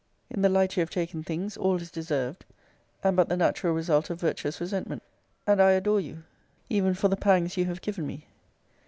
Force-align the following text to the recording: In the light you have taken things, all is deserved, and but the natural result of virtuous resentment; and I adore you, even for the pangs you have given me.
In 0.31 0.41
the 0.41 0.49
light 0.49 0.75
you 0.75 0.81
have 0.81 0.89
taken 0.89 1.21
things, 1.21 1.55
all 1.55 1.75
is 1.75 1.91
deserved, 1.91 2.43
and 3.03 3.15
but 3.15 3.29
the 3.29 3.37
natural 3.37 3.71
result 3.75 4.09
of 4.09 4.19
virtuous 4.19 4.59
resentment; 4.59 5.03
and 5.45 5.61
I 5.61 5.73
adore 5.73 6.01
you, 6.01 6.23
even 6.71 6.95
for 6.95 7.07
the 7.07 7.15
pangs 7.15 7.55
you 7.55 7.65
have 7.65 7.81
given 7.81 8.07
me. 8.07 8.25